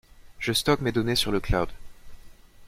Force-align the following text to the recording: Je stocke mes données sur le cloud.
Je 0.39 0.51
stocke 0.53 0.81
mes 0.83 0.91
données 0.91 1.15
sur 1.15 1.31
le 1.31 1.39
cloud. 1.39 1.69